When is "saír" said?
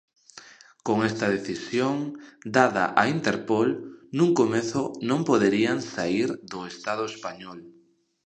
5.93-6.29